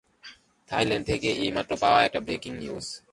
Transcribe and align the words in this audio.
Thailand 0.69 1.05
থেকে 1.05 1.29
এইমাত্র 1.43 1.71
পাওয়া 1.77 1.99
একটা 2.03 2.19
ব্রেকিং 2.19 2.53
নিউজ। 2.57 2.85